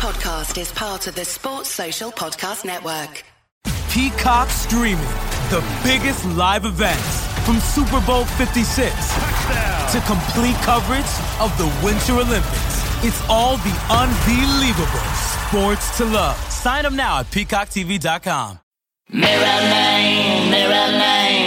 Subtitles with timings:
[0.00, 3.22] podcast is part of the Sports Social Podcast Network.
[3.90, 5.04] Peacock streaming
[5.50, 8.94] the biggest live events from Super Bowl 56
[9.92, 13.04] to complete coverage of the Winter Olympics.
[13.04, 15.06] It's all the unbelievable
[15.44, 16.38] sports to love.
[16.50, 18.58] Sign up now at peacocktv.com.
[19.12, 21.44] Mirror man, mirror man,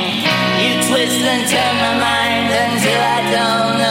[0.61, 3.82] you twist and turn my mind until I don't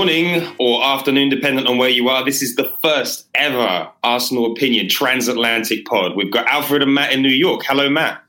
[0.00, 2.24] morning or afternoon, depending on where you are.
[2.24, 6.16] This is the first ever Arsenal Opinion transatlantic pod.
[6.16, 7.64] We've got Alfred and Matt in New York.
[7.66, 8.22] Hello, Matt.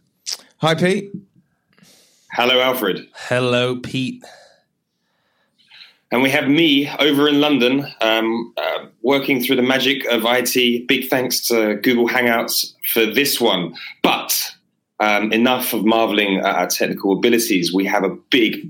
[0.57, 1.13] Hi, Pete.
[2.33, 3.07] Hello, Alfred.
[3.15, 4.21] Hello, Pete.
[6.11, 10.89] And we have me over in London um, uh, working through the magic of IT.
[10.89, 13.77] Big thanks to Google Hangouts for this one.
[14.03, 14.37] But
[14.99, 17.73] um, enough of marveling at our technical abilities.
[17.73, 18.69] We have a big,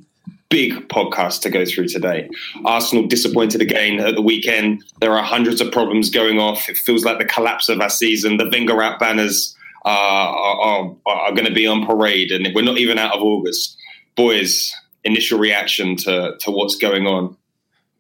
[0.51, 2.29] big podcast to go through today.
[2.65, 4.83] Arsenal disappointed again at the weekend.
[4.99, 6.69] There are hundreds of problems going off.
[6.69, 8.37] It feels like the collapse of our season.
[8.37, 12.63] The Wenger out banners uh, are, are, are going to be on parade, and we're
[12.63, 13.77] not even out of August.
[14.15, 14.71] Boys,
[15.03, 17.35] initial reaction to, to what's going on?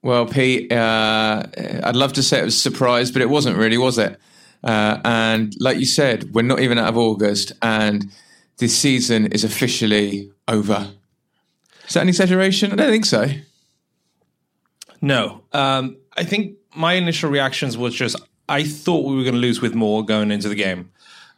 [0.03, 1.43] Well, Pete, uh,
[1.83, 4.19] I'd love to say it was a surprise, but it wasn't really, was it?
[4.63, 8.11] Uh, and like you said, we're not even out of August, and
[8.57, 10.91] this season is officially over.
[11.91, 12.71] Is that an exaggeration?
[12.71, 13.27] I don't think so.
[15.01, 18.15] No, um, I think my initial reactions was just
[18.47, 20.89] I thought we were going to lose with more going into the game,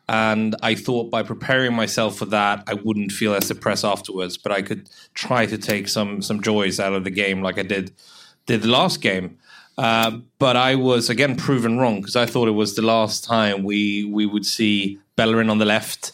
[0.08, 4.38] and I thought by preparing myself for that, I wouldn't feel as depressed afterwards.
[4.38, 7.64] But I could try to take some some joys out of the game, like I
[7.64, 7.92] did
[8.46, 9.40] did the last game.
[9.80, 13.64] Uh, but I was again proven wrong because I thought it was the last time
[13.64, 16.12] we we would see Bellerin on the left.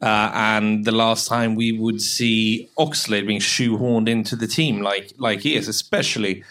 [0.00, 5.12] Uh, and the last time we would see Oxlade being shoehorned into the team like
[5.18, 6.44] like he is, especially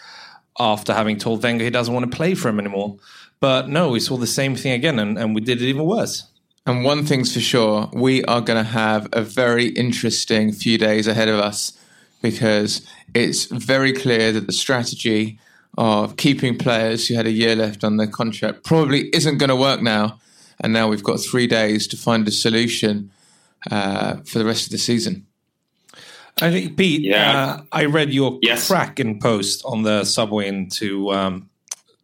[0.58, 2.96] after having told Wenger he doesn't want to play for him anymore.
[3.38, 6.24] But no, we saw the same thing again, and, and we did it even worse.
[6.64, 11.06] And one thing's for sure, we are going to have a very interesting few days
[11.06, 11.78] ahead of us
[12.22, 15.38] because it's very clear that the strategy
[15.78, 19.56] of keeping players who had a year left on their contract probably isn't going to
[19.56, 20.18] work now.
[20.58, 23.10] And now we've got three days to find a solution
[23.70, 25.26] uh, for the rest of the season.
[26.40, 27.44] I think, Pete, Yeah.
[27.60, 28.66] uh, I read your Yes.
[28.68, 31.48] cracking post on the subway into um,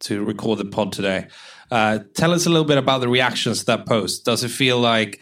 [0.01, 1.27] to record the pod today.
[1.71, 4.25] Uh, tell us a little bit about the reactions to that post.
[4.25, 5.21] Does it feel like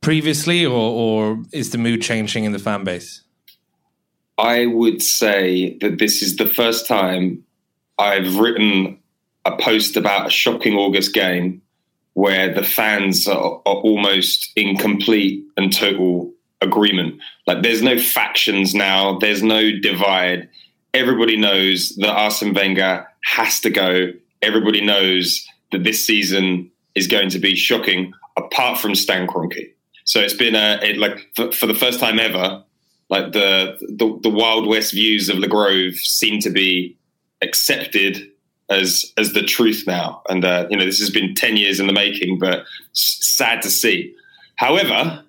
[0.00, 3.22] previously, or, or is the mood changing in the fan base?
[4.36, 7.44] I would say that this is the first time
[7.98, 8.98] I've written
[9.44, 11.62] a post about a shocking August game
[12.14, 17.20] where the fans are, are almost in complete and total agreement.
[17.46, 20.48] Like there's no factions now, there's no divide.
[20.94, 24.12] Everybody knows that Arsene Wenger has to go.
[24.42, 29.72] Everybody knows that this season is going to be shocking, apart from Stan Kroenke.
[30.04, 32.62] So it's been a it, like for, for the first time ever,
[33.08, 36.96] like the, the the Wild West views of Le Grove seem to be
[37.42, 38.30] accepted
[38.68, 40.22] as as the truth now.
[40.28, 43.70] And uh, you know this has been ten years in the making, but sad to
[43.70, 44.14] see.
[44.56, 45.22] However,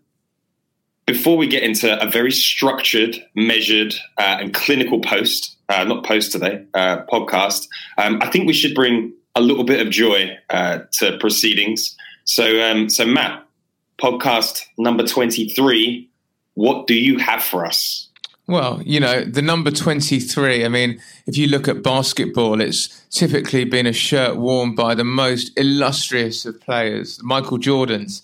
[1.05, 6.31] before we get into a very structured, measured, uh, and clinical post, uh, not post
[6.31, 10.79] today, uh, podcast, um, I think we should bring a little bit of joy uh,
[10.93, 11.95] to proceedings.
[12.23, 13.45] So, um, so Matt,
[13.99, 16.09] podcast number twenty-three.
[16.55, 18.04] What do you have for us?
[18.47, 23.63] Well, you know, the number 23, I mean, if you look at basketball, it's typically
[23.63, 28.21] been a shirt worn by the most illustrious of players, Michael Jordan's.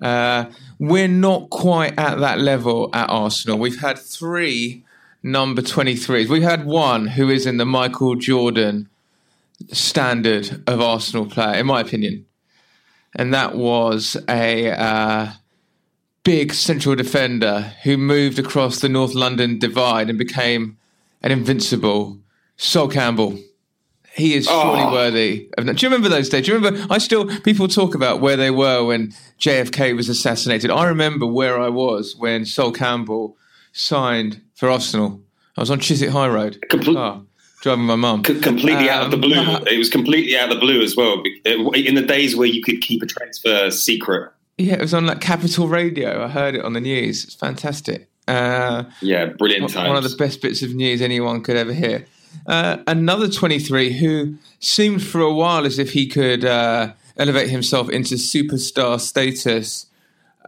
[0.00, 0.46] Uh,
[0.80, 3.56] we're not quite at that level at Arsenal.
[3.56, 4.84] We've had three
[5.22, 6.28] number 23s.
[6.28, 8.88] We've had one who is in the Michael Jordan
[9.70, 12.26] standard of Arsenal player, in my opinion.
[13.14, 14.70] And that was a.
[14.70, 15.32] Uh,
[16.24, 20.76] big central defender who moved across the North London divide and became
[21.22, 22.18] an invincible
[22.56, 23.38] Sol Campbell.
[24.14, 24.92] He is surely Oh.
[24.92, 25.64] worthy of.
[25.64, 26.44] Do you remember those days?
[26.44, 26.86] Do you remember?
[26.90, 30.70] I still people talk about where they were when JFK was assassinated.
[30.70, 33.36] I remember where I was when Sol Campbell
[33.72, 35.22] signed for Arsenal.
[35.56, 37.26] I was on Chiswick High Road, Comple- oh,
[37.62, 38.22] driving my mum.
[38.24, 39.34] C- completely out of the Um, blue.
[39.54, 41.22] uh, it was completely out of the blue as well.
[41.46, 44.30] In the days where you could keep a transfer secret.
[44.58, 46.24] Yeah, it was on like Capital Radio.
[46.24, 47.24] I heard it on the news.
[47.24, 48.08] It's fantastic.
[48.28, 49.88] Uh, Yeah, brilliant times.
[49.88, 52.06] one of the best bits of news anyone could ever hear.
[52.46, 57.90] Uh, another 23 who seemed for a while as if he could uh, elevate himself
[57.90, 59.86] into superstar status.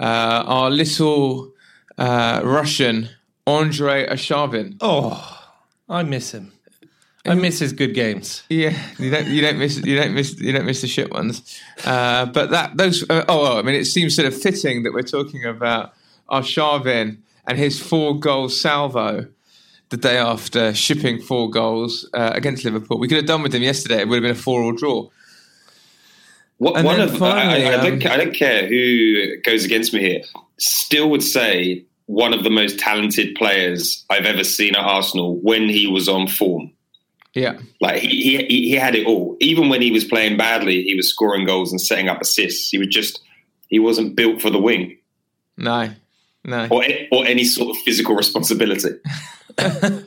[0.01, 1.53] Uh, our little
[1.99, 3.09] uh, Russian
[3.47, 4.77] Andrei Arshavin.
[4.81, 5.43] Oh,
[5.89, 6.53] I miss him.
[7.27, 8.43] I miss his good games.
[8.51, 11.59] Yeah, you don't you don't miss you don't miss you don't miss the shit ones.
[11.85, 14.93] Uh, but that those uh, oh, oh I mean it seems sort of fitting that
[14.93, 15.95] we're talking about
[16.31, 19.27] Arshavin and his four goal salvo
[19.91, 22.99] the day after shipping four goals uh, against Liverpool.
[22.99, 24.01] We could have done with him yesterday.
[24.01, 25.09] It would have been a four-all draw.
[26.59, 29.93] What, And one of finally, I, I, um, don't, I don't care who goes against
[29.93, 30.23] me here.
[30.59, 35.69] Still would say one of the most talented players I've ever seen at Arsenal when
[35.69, 36.73] he was on form.
[37.35, 39.37] Yeah, Like he, he he had it all.
[39.41, 42.71] Even when he was playing badly, he was scoring goals and setting up assists.
[42.71, 43.21] He was just
[43.69, 44.99] he wasn't built for the wing
[45.57, 45.91] no,
[46.45, 46.69] no.
[46.71, 48.91] or or any sort of physical responsibility.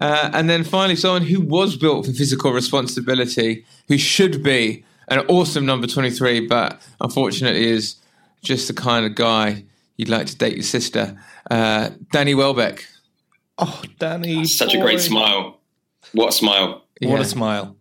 [0.00, 5.20] Uh, and then finally, someone who was built for physical responsibility, who should be an
[5.28, 7.96] awesome number 23, but unfortunately is
[8.42, 9.64] just the kind of guy
[9.96, 11.18] you'd like to date your sister,
[11.50, 12.86] uh, Danny Welbeck.
[13.58, 14.44] Oh, Danny.
[14.44, 15.55] Such a great smile.
[16.16, 16.82] What a smile!
[17.02, 17.76] What a smile.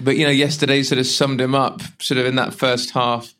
[0.00, 3.34] But, you know, yesterday sort of summed him up, sort of in that first half.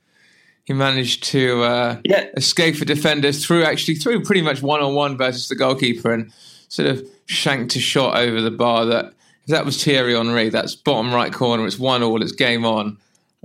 [0.64, 2.26] He managed to uh, Yeah.
[2.36, 6.32] escape for defenders through actually through pretty much one on one versus the goalkeeper and
[6.68, 9.06] sort of shanked a shot over the bar that
[9.44, 10.48] if that was Thierry Henry.
[10.50, 11.66] That's bottom right corner.
[11.66, 12.20] It's one all.
[12.22, 12.98] It's game on.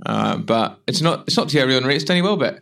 [0.04, 1.24] Uh, but it's not.
[1.26, 1.94] It's not Thierry Henry.
[1.96, 2.60] It's Danny Welbeck.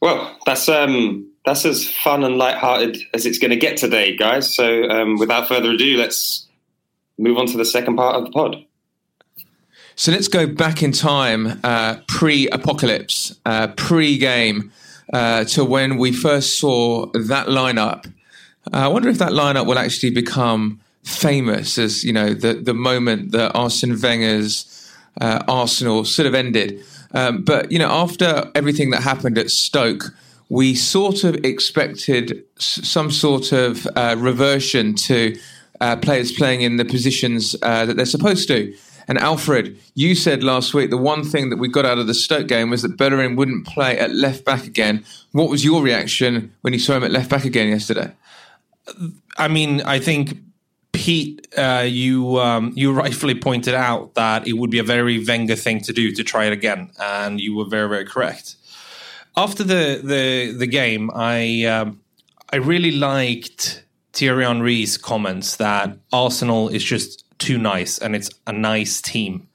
[0.00, 4.54] Well, that's um that's as fun and light-hearted as it's going to get today, guys.
[4.54, 6.46] So, um, without further ado, let's
[7.16, 8.64] move on to the second part of the pod.
[9.96, 14.70] So let's go back in time, uh, pre-apocalypse, uh, pre-game,
[15.12, 18.12] uh, to when we first saw that lineup.
[18.70, 23.32] I wonder if that lineup will actually become famous as you know the the moment
[23.32, 26.84] that Arsene Wenger's uh, Arsenal sort of ended.
[27.12, 30.12] Um, but you know, after everything that happened at Stoke,
[30.48, 35.38] we sort of expected some sort of uh, reversion to
[35.80, 38.74] uh, players playing in the positions uh, that they're supposed to.
[39.06, 42.14] And Alfred, you said last week the one thing that we got out of the
[42.14, 45.04] Stoke game was that Bellerin wouldn't play at left back again.
[45.32, 48.12] What was your reaction when you saw him at left back again yesterday?
[49.38, 50.36] I mean, I think
[50.92, 55.56] Pete, uh, you um, you rightfully pointed out that it would be a very Wenger
[55.56, 58.56] thing to do to try it again, and you were very very correct.
[59.36, 62.00] After the the the game, I um,
[62.50, 68.52] I really liked Thierry Henry's comments that Arsenal is just too nice and it's a
[68.52, 69.48] nice team.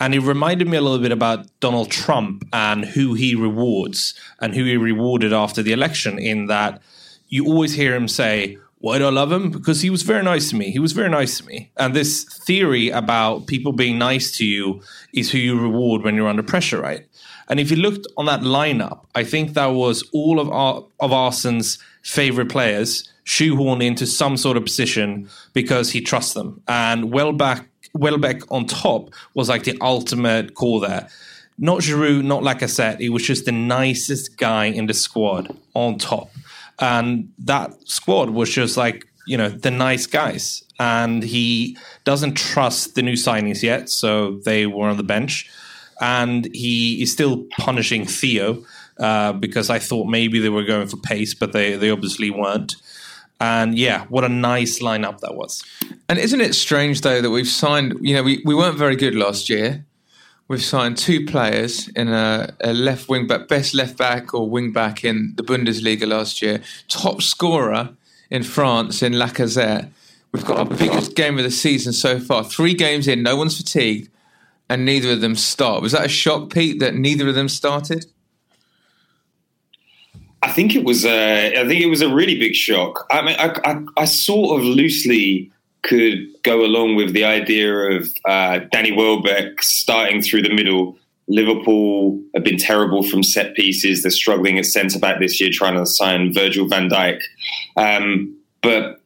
[0.00, 4.54] And it reminded me a little bit about Donald Trump and who he rewards and
[4.54, 6.80] who he rewarded after the election, in that
[7.28, 9.50] you always hear him say, Why do I love him?
[9.50, 10.70] Because he was very nice to me.
[10.70, 11.70] He was very nice to me.
[11.76, 14.80] And this theory about people being nice to you
[15.12, 17.06] is who you reward when you're under pressure, right?
[17.50, 21.10] And if you looked on that lineup, I think that was all of Ar- of
[21.10, 26.62] Arsene's favorite players shoehorned into some sort of position because he trusts them.
[26.68, 31.08] And Welbeck, Welbeck on top was like the ultimate call there.
[31.58, 33.00] Not Giroud, not Lacazette.
[33.00, 36.30] He was just the nicest guy in the squad on top.
[36.78, 40.64] And that squad was just like, you know, the nice guys.
[40.78, 43.90] And he doesn't trust the new signings yet.
[43.90, 45.50] So they were on the bench.
[46.00, 48.64] And he is still punishing Theo
[48.98, 52.76] uh, because I thought maybe they were going for pace, but they, they obviously weren't.
[53.40, 55.64] And yeah, what a nice lineup that was.
[56.08, 57.98] And isn't it strange though that we've signed?
[58.00, 59.84] You know, we, we weren't very good last year.
[60.48, 64.72] We've signed two players in a, a left wing back, best left back or wing
[64.72, 67.90] back in the Bundesliga last year, top scorer
[68.30, 69.90] in France in Lacazette.
[70.32, 72.44] We've got our biggest game of the season so far.
[72.44, 74.10] Three games in, no one's fatigued,
[74.70, 75.82] and neither of them start.
[75.82, 78.06] Was that a shock, Pete, that neither of them started?
[80.42, 83.04] I think it was a, I think it was a really big shock.
[83.10, 85.50] I mean, I, I, I sort of loosely
[85.82, 90.96] could go along with the idea of uh, Danny Welbeck starting through the middle.
[91.26, 94.02] Liverpool have been terrible from set pieces.
[94.02, 97.20] They're struggling at centre back this year, trying to sign Virgil van Dijk.
[97.76, 98.99] Um, but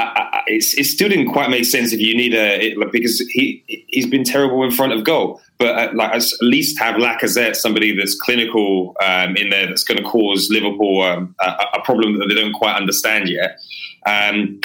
[0.00, 3.64] I, I, it still didn't quite make sense if you need a it, because he
[3.88, 5.40] he's been terrible in front of goal.
[5.58, 9.98] But uh, like at least have Lacazette, somebody that's clinical um, in there, that's going
[9.98, 13.58] to cause Liverpool um, a, a problem that they don't quite understand yet.
[14.06, 14.58] Um,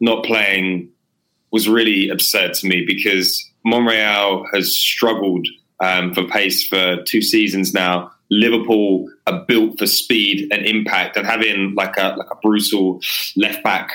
[0.00, 0.88] not playing
[1.50, 5.46] was really absurd to me because Monreal has struggled
[5.80, 8.10] um, for pace for two seasons now.
[8.30, 13.00] Liverpool are built for speed and impact, and having like a like a brutal
[13.36, 13.90] left back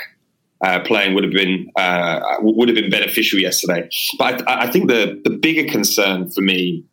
[0.64, 3.90] uh, playing would have been uh, would have been beneficial yesterday.
[4.18, 6.84] But I, I think the the bigger concern for me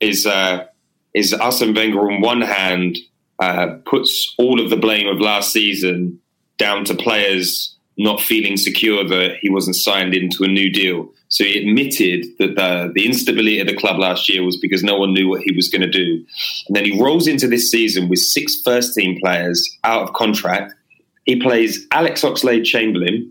[0.00, 0.66] is uh,
[1.14, 2.98] is Arsene Wenger on one hand
[3.38, 6.20] uh, puts all of the blame of last season
[6.58, 11.12] down to players not feeling secure that he wasn't signed into a new deal.
[11.28, 14.98] So he admitted that the, the instability of the club last year was because no
[14.98, 16.24] one knew what he was going to do.
[16.66, 20.74] And then he rolls into this season with six first team players out of contract.
[21.24, 23.30] He plays Alex Oxlade Chamberlain,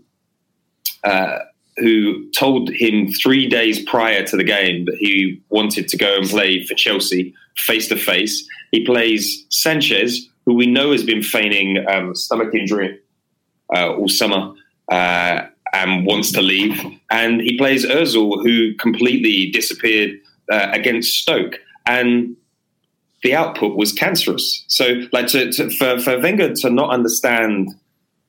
[1.04, 1.38] uh,
[1.76, 6.28] who told him three days prior to the game that he wanted to go and
[6.28, 8.46] play for Chelsea face to face.
[8.70, 12.98] He plays Sanchez, who we know has been feigning um, stomach injury
[13.74, 14.52] uh, all summer
[14.90, 16.78] uh, and wants to leave.
[17.10, 20.18] And he plays Ozil, who completely disappeared
[20.50, 21.58] uh, against Stoke.
[21.86, 22.36] And
[23.22, 24.64] the output was cancerous.
[24.66, 27.68] So, like, to, to, for, for Wenger to not understand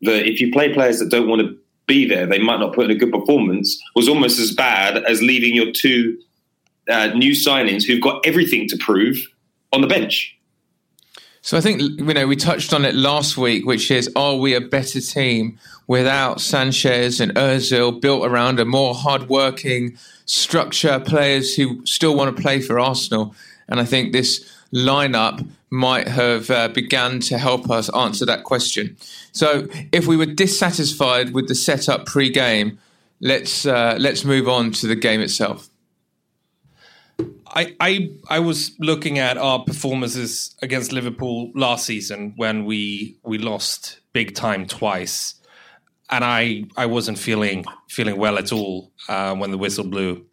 [0.03, 1.57] that if you play players that don't want to
[1.87, 5.21] be there, they might not put in a good performance, was almost as bad as
[5.21, 6.17] leaving your two
[6.89, 9.17] uh, new signings who've got everything to prove
[9.71, 10.37] on the bench.
[11.41, 14.53] So I think you know we touched on it last week, which is are we
[14.53, 21.85] a better team without Sanchez and Özil built around a more hard-working structure, players who
[21.85, 23.35] still want to play for Arsenal?
[23.67, 28.95] And I think this lineup might have uh, begun to help us answer that question.
[29.31, 32.77] So if we were dissatisfied with the setup pre-game,
[33.21, 35.69] let's uh, let's move on to the game itself.
[37.47, 43.39] I, I I was looking at our performances against Liverpool last season when we we
[43.39, 45.33] lost big time twice,
[46.11, 50.23] and I I wasn't feeling feeling well at all uh, when the whistle blew.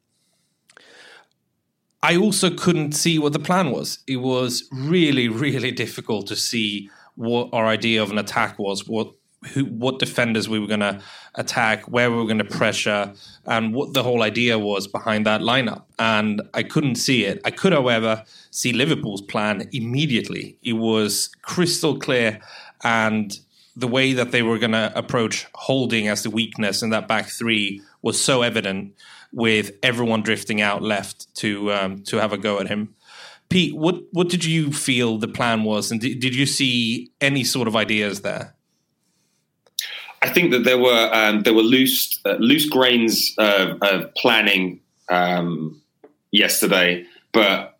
[2.02, 3.98] I also couldn't see what the plan was.
[4.06, 9.12] It was really really difficult to see what our idea of an attack was, what
[9.52, 11.00] who, what defenders we were going to
[11.34, 13.12] attack, where we were going to pressure,
[13.46, 15.84] and what the whole idea was behind that lineup.
[15.98, 17.40] And I couldn't see it.
[17.44, 20.58] I could, however, see Liverpool's plan immediately.
[20.62, 22.40] It was crystal clear,
[22.84, 23.38] and
[23.76, 27.26] the way that they were going to approach holding as the weakness in that back
[27.26, 28.94] three was so evident,
[29.32, 32.94] with everyone drifting out left to um, to have a go at him.
[33.48, 37.44] Pete, what what did you feel the plan was, and did, did you see any
[37.44, 38.54] sort of ideas there?
[40.22, 44.80] I think that there were um, there were loose uh, loose grains of, of planning
[45.08, 45.80] um,
[46.30, 47.78] yesterday, but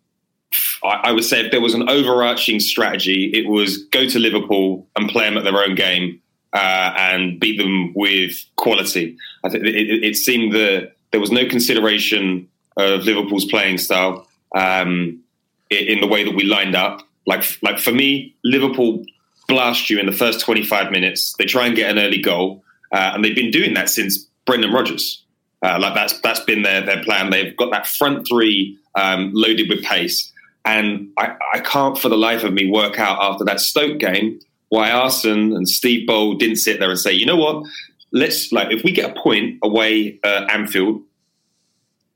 [0.83, 4.87] I, I, would say if there was an overarching strategy, it was go to Liverpool
[4.95, 6.21] and play them at their own game
[6.53, 9.17] uh, and beat them with quality.
[9.43, 14.27] I think it, it, it, seemed that there was no consideration of Liverpool's playing style
[14.55, 15.21] um,
[15.69, 17.07] in the way that we lined up.
[17.25, 19.05] Like like for me, Liverpool
[19.47, 21.33] blast you in the first 25 minutes.
[21.37, 24.71] They try and get an early goal, uh, and they've been doing that since Brendan
[24.71, 25.23] Rodgers.
[25.63, 27.29] Uh, like that's that's been their their plan.
[27.29, 30.31] They've got that front three um, loaded with pace,
[30.65, 34.39] and I, I can't for the life of me work out after that Stoke game
[34.71, 37.65] why Arsene and Steve Bould didn't sit there and say, you know what,
[38.11, 41.01] let's like if we get a point away at Anfield,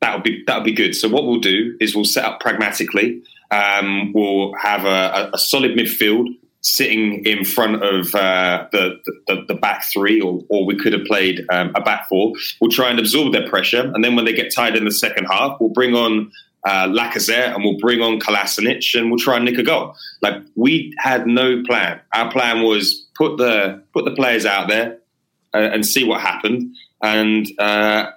[0.01, 0.95] that would be that would be good.
[0.95, 3.23] So what we'll do is we'll set up pragmatically.
[3.51, 6.27] Um, we'll have a, a solid midfield
[6.61, 11.05] sitting in front of uh, the, the, the back three, or, or we could have
[11.05, 12.33] played um, a back four.
[12.59, 15.25] We'll try and absorb their pressure, and then when they get tired in the second
[15.25, 16.31] half, we'll bring on
[16.65, 19.95] uh, Lacazette and we'll bring on Kolasinac and we'll try and nick a goal.
[20.21, 22.01] Like we had no plan.
[22.13, 24.97] Our plan was put the put the players out there
[25.55, 26.75] uh, and see what happened.
[27.01, 28.11] And uh,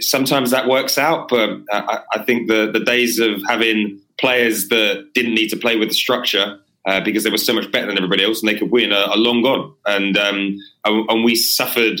[0.00, 5.10] sometimes that works out, but I, I think the the days of having players that
[5.14, 7.96] didn't need to play with the structure uh, because they were so much better than
[7.96, 9.74] everybody else and they could win a, a long gone.
[9.86, 12.00] And, um, and we suffered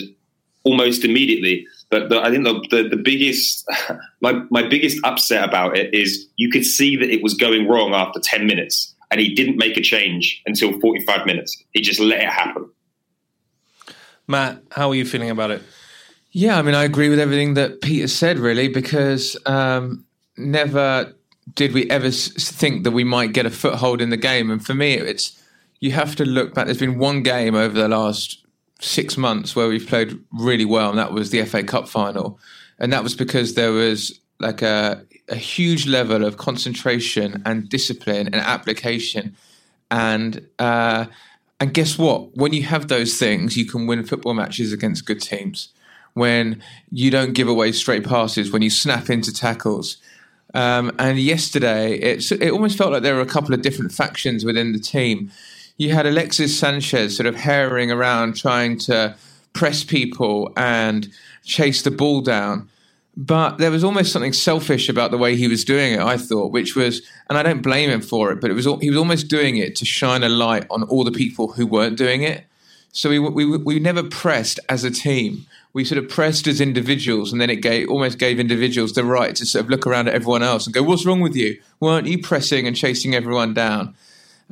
[0.64, 1.66] almost immediately.
[1.90, 3.68] But the, I think the, the, the, biggest,
[4.20, 7.94] my, my biggest upset about it is you could see that it was going wrong
[7.94, 11.62] after 10 minutes and he didn't make a change until 45 minutes.
[11.72, 12.68] He just let it happen.
[14.28, 15.62] Matt, how are you feeling about it?
[16.30, 20.04] Yeah, I mean, I agree with everything that Peter said, really, because um,
[20.36, 21.12] never
[21.54, 24.50] did we ever think that we might get a foothold in the game?
[24.50, 25.42] And for me, it's
[25.80, 26.66] you have to look back.
[26.66, 28.44] There's been one game over the last
[28.80, 32.38] six months where we've played really well, and that was the FA Cup final,
[32.78, 38.26] and that was because there was like a, a huge level of concentration and discipline
[38.26, 39.36] and application,
[39.90, 41.06] and uh,
[41.60, 42.36] and guess what?
[42.36, 45.70] When you have those things, you can win football matches against good teams.
[46.14, 49.98] When you don't give away straight passes, when you snap into tackles,
[50.54, 54.44] um, and yesterday, it, it almost felt like there were a couple of different factions
[54.44, 55.30] within the team.
[55.76, 59.14] You had Alexis Sanchez sort of herring around trying to
[59.52, 61.12] press people and
[61.44, 62.68] chase the ball down.
[63.20, 65.98] But there was almost something selfish about the way he was doing it.
[65.98, 68.88] I thought, which was, and I don't blame him for it, but it was he
[68.88, 72.22] was almost doing it to shine a light on all the people who weren't doing
[72.22, 72.44] it.
[72.92, 75.46] So we we we never pressed as a team.
[75.72, 79.34] We sort of pressed as individuals, and then it gave almost gave individuals the right
[79.34, 81.60] to sort of look around at everyone else and go, "What's wrong with you?
[81.80, 83.96] Weren't you pressing and chasing everyone down?"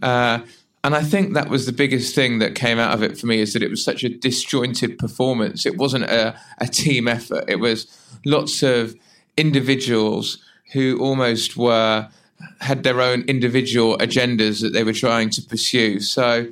[0.03, 0.41] Uh,
[0.87, 3.41] and I think that was the biggest thing that came out of it for me
[3.41, 5.67] is that it was such a disjointed performance.
[5.67, 7.45] It wasn't a, a team effort.
[7.49, 7.89] It was
[8.25, 8.95] lots of
[9.37, 10.39] individuals
[10.73, 12.09] who almost were
[12.61, 15.99] had their own individual agendas that they were trying to pursue.
[15.99, 16.47] So,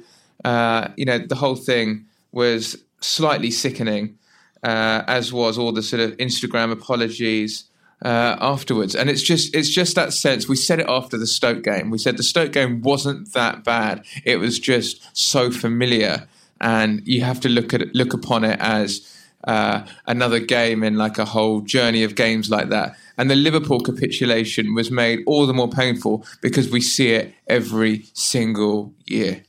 [0.44, 4.18] uh, you know, the whole thing was slightly sickening,
[4.64, 7.66] uh, as was all the sort of Instagram apologies
[8.04, 8.94] uh, afterwards.
[8.94, 10.49] And it's just it's just that sense.
[10.49, 11.90] We said it after the Stoke game.
[11.90, 14.04] We said the Stoke game wasn't that bad.
[14.25, 16.28] It was just so familiar,
[16.61, 19.11] and you have to look at look upon it as
[19.44, 22.96] uh, another game in like a whole journey of games like that.
[23.16, 28.04] And the Liverpool capitulation was made all the more painful because we see it every
[28.12, 29.44] single year.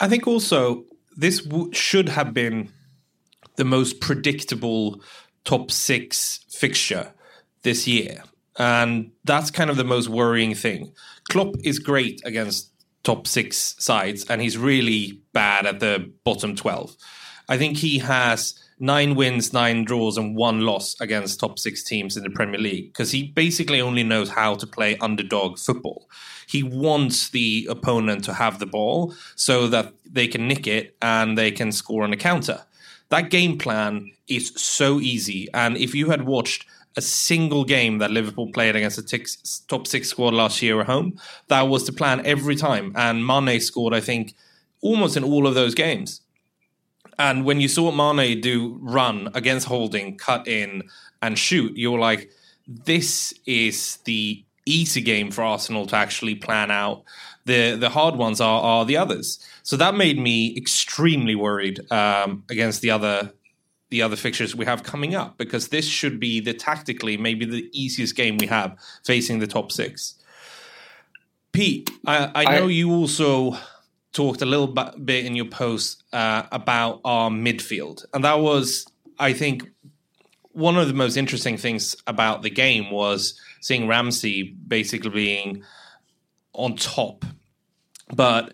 [0.00, 0.84] I think also
[1.16, 2.70] this w- should have been
[3.56, 5.00] the most predictable
[5.44, 7.13] top six fixture
[7.64, 8.22] this year.
[8.56, 10.92] And that's kind of the most worrying thing.
[11.28, 12.70] Klopp is great against
[13.02, 16.96] top six sides, and he's really bad at the bottom 12.
[17.48, 22.16] I think he has nine wins, nine draws, and one loss against top six teams
[22.16, 26.08] in the Premier League because he basically only knows how to play underdog football.
[26.46, 31.36] He wants the opponent to have the ball so that they can nick it and
[31.36, 32.64] they can score on a counter.
[33.14, 35.48] That game plan is so easy.
[35.54, 36.66] And if you had watched
[36.96, 39.26] a single game that Liverpool played against a
[39.68, 41.16] top six squad last year at home.
[41.46, 42.92] That was the plan every time.
[42.96, 44.34] And Mane scored, I think,
[44.80, 46.22] almost in all of those games.
[47.16, 50.82] And when you saw Mane do run against Holding, cut in,
[51.22, 52.30] and shoot, you're like,
[52.66, 57.04] this is the easy game for Arsenal to actually plan out.
[57.46, 59.38] The the hard ones are are the others.
[59.62, 63.32] So that made me extremely worried um, against the other
[63.90, 67.68] the other fixtures we have coming up because this should be the tactically maybe the
[67.72, 70.14] easiest game we have facing the top six.
[71.52, 73.56] Pete, I, I know I, you also
[74.12, 78.86] talked a little bit in your post uh, about our midfield, and that was,
[79.20, 79.70] I think,
[80.50, 85.62] one of the most interesting things about the game was seeing Ramsey basically being
[86.54, 87.24] on top,
[88.14, 88.52] but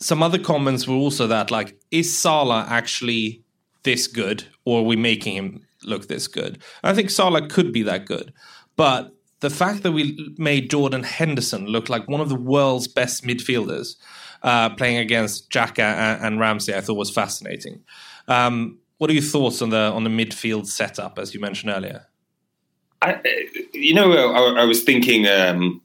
[0.00, 3.42] some other comments were also that like, is Salah actually
[3.82, 6.62] this good or are we making him look this good?
[6.82, 8.32] I think Salah could be that good.
[8.76, 13.24] But the fact that we made Jordan Henderson look like one of the world's best
[13.24, 13.96] midfielders
[14.42, 17.82] uh, playing against Xhaka and, and, Ramsey, I thought was fascinating.
[18.28, 22.06] Um, what are your thoughts on the on the midfield setup, as you mentioned earlier?
[23.02, 23.18] I,
[23.72, 25.80] you know, I, I was thinking, um,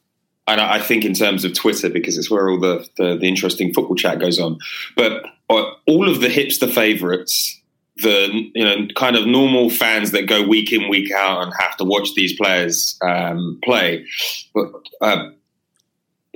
[0.48, 3.74] and I think in terms of Twitter because it's where all the, the, the interesting
[3.74, 4.60] football chat goes on.
[4.96, 7.62] But uh, all of the hipster favourites
[7.98, 11.78] the you know kind of normal fans that go week in week out and have
[11.78, 14.06] to watch these players um, play,
[14.54, 15.30] but uh,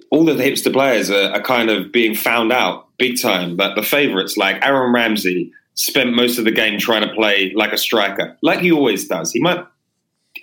[0.10, 3.58] all the hipster players are, are, kind of being found out big time.
[3.58, 7.74] But the favourites like Aaron Ramsey spent most of the game trying to play like
[7.74, 9.32] a striker, like he always does.
[9.32, 9.66] He might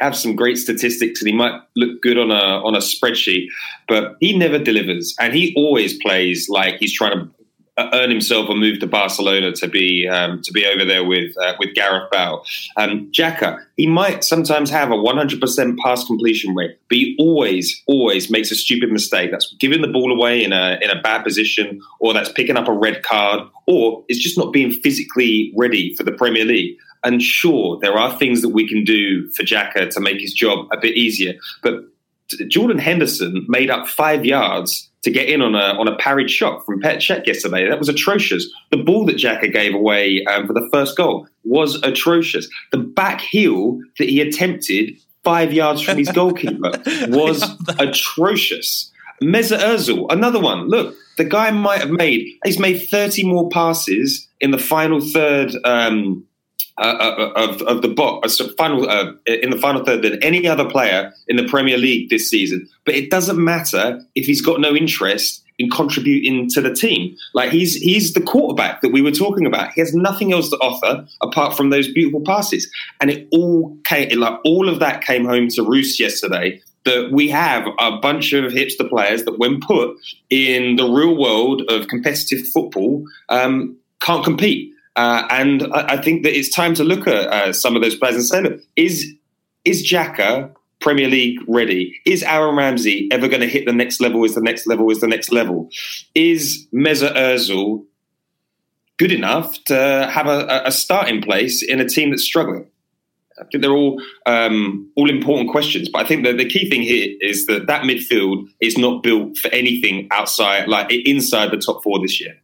[0.00, 3.46] have some great statistics and he might look good on a on a spreadsheet,
[3.88, 5.14] but he never delivers.
[5.20, 7.30] And he always plays like he's trying to
[7.78, 11.54] earn himself a move to Barcelona to be um, to be over there with uh,
[11.58, 12.44] with Gareth Bale.
[12.76, 18.30] Um, Xhaka, he might sometimes have a 100% pass completion rate, but he always always
[18.30, 19.30] makes a stupid mistake.
[19.30, 22.68] That's giving the ball away in a in a bad position, or that's picking up
[22.68, 26.78] a red card, or it's just not being physically ready for the Premier League.
[27.04, 30.66] And sure, there are things that we can do for Xhaka to make his job
[30.72, 31.84] a bit easier, but
[32.48, 36.66] Jordan Henderson made up five yards to get in on a on a parried shot
[36.66, 37.68] from Cech yesterday.
[37.68, 38.44] That was atrocious.
[38.72, 42.48] The ball that Xhaka gave away um, for the first goal was atrocious.
[42.72, 46.72] The back heel that he attempted five yards from his goalkeeper
[47.06, 47.44] was
[47.78, 48.90] atrocious.
[49.22, 50.68] Mesut Ozil, another one.
[50.68, 55.52] Look, the guy might have made he's made thirty more passes in the final third.
[55.64, 56.24] Um,
[56.78, 60.46] uh, uh, of, of the box, uh, final uh, in the final third than any
[60.46, 62.68] other player in the Premier League this season.
[62.84, 67.16] But it doesn't matter if he's got no interest in contributing to the team.
[67.32, 69.72] Like he's he's the quarterback that we were talking about.
[69.72, 72.70] He has nothing else to offer apart from those beautiful passes.
[73.00, 76.60] And it all came like all of that came home to roost yesterday.
[76.84, 79.96] That we have a bunch of hipster players that, when put
[80.30, 84.72] in the real world of competitive football, um, can't compete.
[84.96, 87.94] Uh, and I, I, think that it's time to look at uh, some of those
[87.94, 89.06] players and say, look, is
[89.64, 92.00] is Xhaka Premier League ready?
[92.06, 94.24] Is Aaron Ramsey ever going to hit the next level?
[94.24, 94.90] Is the next level?
[94.90, 95.68] Is the next level?
[96.14, 97.84] Is Mesut Ozil
[98.96, 102.66] good enough to have a, a starting place in a team that's struggling?
[103.38, 106.80] I think they're all um, all important questions, but I think that the key thing
[106.80, 111.82] here is that that midfield is not built for anything outside, like inside the top
[111.82, 112.34] four this year.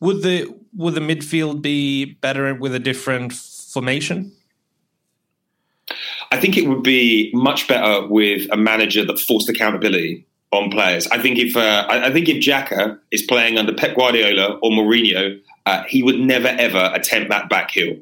[0.00, 4.32] Would the would the midfield be better with a different formation?
[6.32, 11.06] I think it would be much better with a manager that forced accountability on players.
[11.08, 15.40] I think if uh, I, think if Xhaka is playing under Pep Guardiola or Mourinho,
[15.66, 17.96] uh, he would never ever attempt that back heel.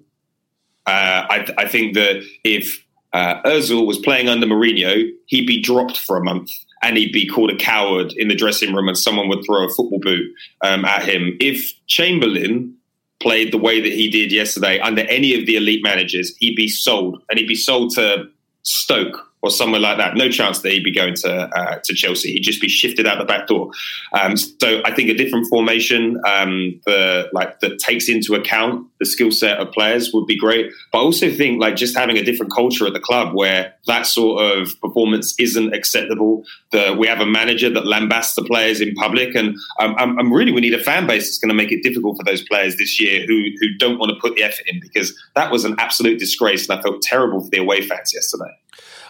[0.86, 5.96] Uh, I, I, think that if uh, Özil was playing under Mourinho, he'd be dropped
[5.96, 6.50] for a month
[6.84, 9.70] and he'd be called a coward in the dressing room and someone would throw a
[9.70, 10.30] football boot
[10.62, 11.36] um, at him.
[11.40, 12.76] If Chamberlain
[13.20, 16.68] played the way that he did yesterday under any of the elite managers, he'd be
[16.68, 18.28] sold and he'd be sold to
[18.64, 20.16] Stoke or somewhere like that.
[20.16, 22.32] No chance that he'd be going to uh, to Chelsea.
[22.32, 23.70] He'd just be shifted out the back door.
[24.14, 29.04] Um, so I think a different formation um, the, like that takes into account the
[29.04, 30.72] skill set of players would be great.
[30.90, 34.06] But I also think like just having a different culture at the club where that
[34.06, 36.44] sort of performance isn't acceptable.
[36.72, 40.32] The, we have a manager that lambasts the players in public, and um, I'm, I'm
[40.32, 42.76] really we need a fan base that's going to make it difficult for those players
[42.76, 45.74] this year who who don't want to put the effort in because that was an
[45.78, 48.56] absolute disgrace, and I felt terrible for the away fans yesterday.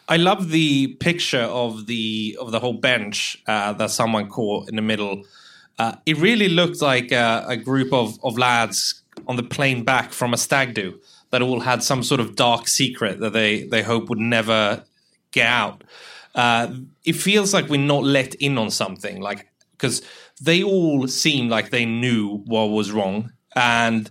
[0.08, 4.76] I love the picture of the of the whole bench uh, that someone caught in
[4.76, 5.24] the middle.
[5.78, 10.12] Uh, it really looked like a, a, group of, of lads on the plane back
[10.12, 13.82] from a stag do that all had some sort of dark secret that they, they
[13.82, 14.84] hope would never
[15.32, 15.82] get out.
[16.32, 20.00] Uh, it feels like we're not let in on something, like because
[20.40, 24.10] they all seem like they knew what was wrong, and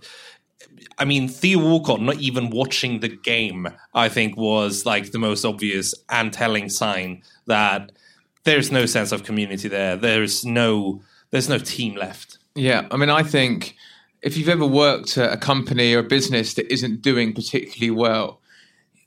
[0.98, 5.44] I mean, Theo Walcott not even watching the game, I think, was like the most
[5.44, 7.92] obvious and telling sign that
[8.44, 9.96] there's no sense of community there.
[9.96, 12.38] There's no there's no team left.
[12.54, 13.74] Yeah, I mean, I think
[14.22, 18.40] if you've ever worked at a company or a business that isn't doing particularly well,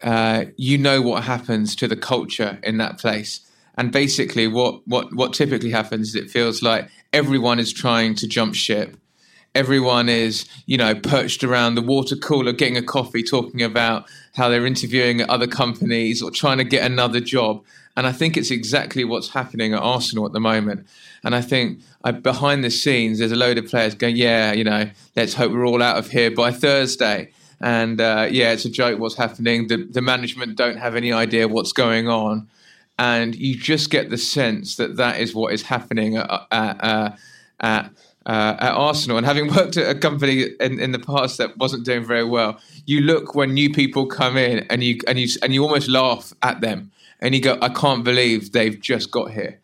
[0.03, 3.39] uh, you know what happens to the culture in that place.
[3.77, 8.27] And basically, what what what typically happens is it feels like everyone is trying to
[8.27, 8.97] jump ship
[9.57, 14.47] everyone is, you know, perched around the water cooler, getting a coffee, talking about how
[14.49, 17.63] they're interviewing at other companies or trying to get another job.
[17.95, 20.85] And I think it's exactly what's happening at Arsenal at the moment.
[21.23, 24.63] And I think I, behind the scenes, there's a load of players going, yeah, you
[24.63, 27.31] know, let's hope we're all out of here by Thursday.
[27.59, 29.67] And uh, yeah, it's a joke what's happening.
[29.67, 32.47] The, the management don't have any idea what's going on.
[32.99, 37.15] And you just get the sense that that is what is happening at, at, uh,
[37.59, 37.91] at
[38.27, 41.85] uh, at Arsenal, and having worked at a company in, in the past that wasn't
[41.85, 45.53] doing very well, you look when new people come in and you and you and
[45.53, 49.59] you almost laugh at them, and you go, "I can't believe they've just got here."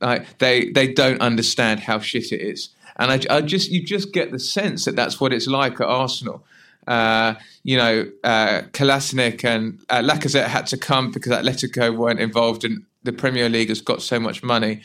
[0.00, 4.12] Like they they don't understand how shit it is, and I, I just you just
[4.12, 6.44] get the sense that that's what it's like at Arsenal.
[6.88, 12.84] Uh, you know, uh, and uh, Lacazette had to come because Atletico weren't involved, and
[13.04, 14.82] the Premier League has got so much money.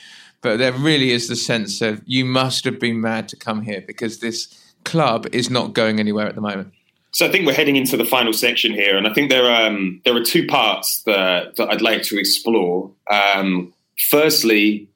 [0.48, 3.84] But there really is the sense of you must have been mad to come here
[3.86, 4.48] because this
[4.86, 6.72] club is not going anywhere at the moment.
[7.12, 9.68] So I think we're heading into the final section here, and I think there are
[9.68, 12.90] um, there are two parts that, that I'd like to explore.
[13.12, 13.74] Um,
[14.10, 14.88] firstly,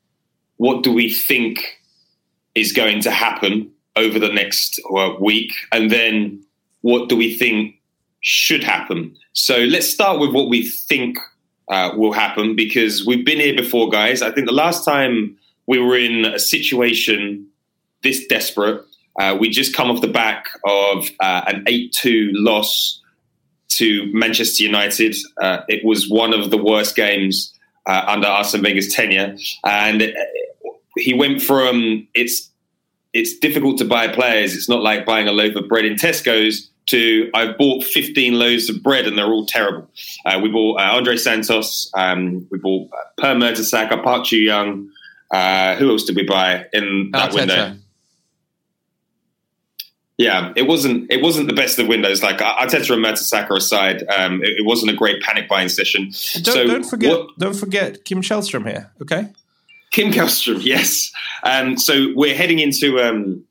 [0.56, 1.60] what do we think
[2.56, 6.42] is going to happen over the next uh, week, and then
[6.80, 7.76] what do we think
[8.22, 9.18] should happen?
[9.34, 11.18] So let's start with what we think
[11.68, 14.22] uh, will happen because we've been here before, guys.
[14.22, 15.38] I think the last time
[15.72, 17.48] we were in a situation
[18.04, 18.84] this desperate,
[19.22, 23.02] uh, we just come off the back of uh, an 8 2 loss
[23.70, 25.16] to Manchester United.
[25.42, 27.54] Uh, it was one of the worst games
[27.86, 29.38] uh, under Arsene Wenger's tenure.
[29.66, 30.14] And
[30.98, 32.50] he went from it's
[33.14, 34.54] it's difficult to buy players.
[34.54, 38.70] It's not like buying a loaf of bread in Tesco's to I've bought 15 loaves
[38.70, 39.90] of bread and they're all terrible.
[40.26, 44.90] Uh, we bought uh, Andre Santos, um, we bought Per Mertesacker, Park Chu Young.
[45.32, 47.36] Uh, who else did we buy in that Arteta.
[47.36, 47.78] window?
[50.18, 52.22] Yeah, it wasn't it wasn't the best of windows.
[52.22, 56.04] Like Arteta and Mertesacker aside, um, it, it, wasn't a great panic buying session.
[56.04, 58.92] Don't, so don't forget, what, don't forget Kim Källström here.
[59.02, 59.30] Okay,
[59.90, 61.12] Kim Källström, yes.
[61.44, 63.44] Um, so we're heading into um,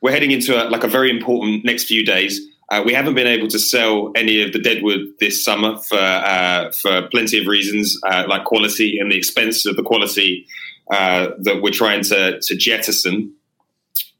[0.00, 2.40] we're heading into a, like a very important next few days.
[2.70, 6.72] Uh, we haven't been able to sell any of the Deadwood this summer for uh,
[6.72, 10.46] for plenty of reasons, uh, like quality and the expense of the quality
[10.90, 13.32] uh, that we're trying to, to jettison.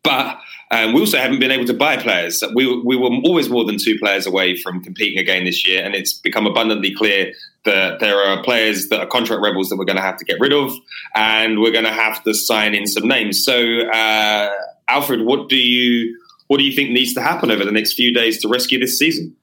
[0.02, 0.38] But
[0.70, 2.42] And we also haven't been able to buy players.
[2.54, 5.94] We, we were always more than two players away from competing again this year, and
[5.94, 7.32] it's become abundantly clear
[7.64, 10.38] that there are players that are contract rebels that we're going to have to get
[10.40, 10.72] rid of,
[11.14, 13.42] and we're going to have to sign in some names.
[13.42, 14.50] So, uh,
[14.88, 18.12] Alfred, what do you what do you think needs to happen over the next few
[18.12, 19.36] days to rescue this season?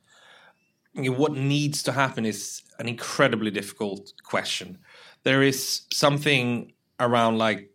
[0.95, 4.77] What needs to happen is an incredibly difficult question.
[5.23, 7.71] There is something around like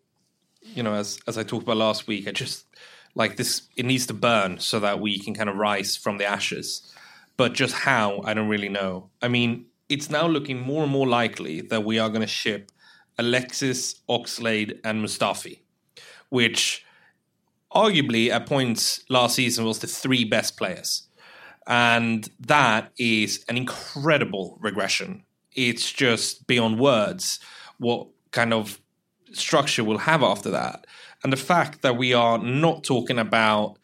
[0.63, 2.67] you know, as as I talked about last week, I just
[3.15, 3.63] like this.
[3.77, 6.93] It needs to burn so that we can kind of rise from the ashes.
[7.37, 9.09] But just how, I don't really know.
[9.23, 12.71] I mean, it's now looking more and more likely that we are going to ship
[13.19, 15.61] Alexis, Oxlade, and Mustafi,
[16.29, 16.85] which
[17.75, 21.09] arguably at points last season was the three best players.
[21.67, 25.25] And that is an incredible regression.
[25.55, 27.39] It's just beyond words
[27.79, 28.80] what kind of
[29.33, 30.87] structure we'll have after that.
[31.23, 33.77] And the fact that we are not talking about,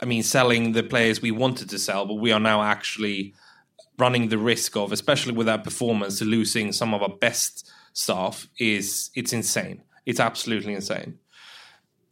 [0.00, 3.34] I mean, selling the players we wanted to sell, but we are now actually
[3.98, 9.10] running the risk of, especially with that performance, losing some of our best staff is
[9.14, 9.82] it's insane.
[10.04, 11.18] It's absolutely insane.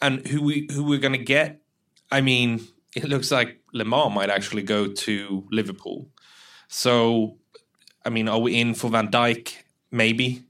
[0.01, 1.61] And who we who we're going to get?
[2.11, 6.09] I mean, it looks like Lemar might actually go to Liverpool.
[6.69, 7.37] So,
[8.05, 9.55] I mean, are we in for Van Dijk?
[9.91, 10.45] Maybe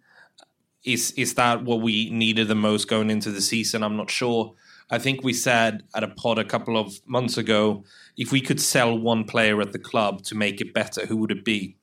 [0.85, 3.83] is is that what we needed the most going into the season?
[3.83, 4.55] I'm not sure.
[4.91, 7.85] I think we said at a pod a couple of months ago,
[8.17, 11.31] if we could sell one player at the club to make it better, who would
[11.31, 11.77] it be?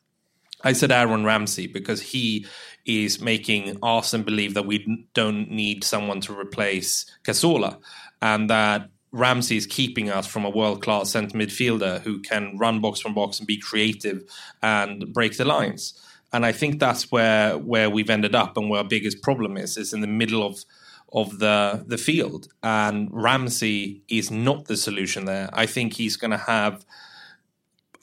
[0.62, 2.46] I said Aaron Ramsey because he
[2.86, 7.78] is making Arsenal believe that we don't need someone to replace Cazorla,
[8.22, 12.80] and that Ramsey is keeping us from a world class centre midfielder who can run
[12.82, 14.24] box from box and be creative
[14.62, 16.00] and break the lines
[16.32, 19.78] and I think that's where where we've ended up and where our biggest problem is
[19.78, 20.64] is in the middle of
[21.12, 25.50] of the the field and Ramsey is not the solution there.
[25.54, 26.86] I think he's going to have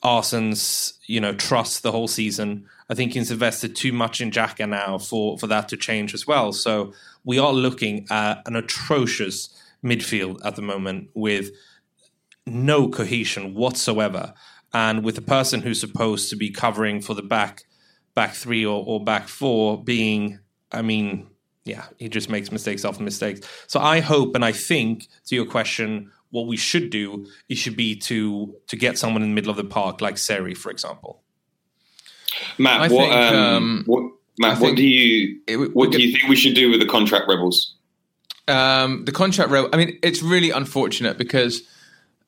[0.02, 2.66] Arsenal's you know trust the whole season.
[2.88, 6.26] I think he's invested too much in Xhaka now for for that to change as
[6.26, 6.52] well.
[6.52, 6.92] So
[7.24, 9.50] we are looking at an atrocious
[9.84, 11.50] midfield at the moment with
[12.44, 14.34] no cohesion whatsoever
[14.72, 17.65] and with a person who's supposed to be covering for the back
[18.16, 20.40] back three or, or back four being,
[20.72, 21.28] I mean,
[21.64, 23.46] yeah, he just makes mistakes after mistakes.
[23.68, 27.76] So I hope and I think to your question, what we should do it should
[27.76, 31.22] be to to get someone in the middle of the park like Seri, for example.
[32.58, 36.12] Matt, I what, think, um, um, what Matt, what do you it, what do you
[36.12, 37.74] think we should do with the contract rebels?
[38.48, 39.68] Um, the contract rebel.
[39.72, 41.62] I mean, it's really unfortunate because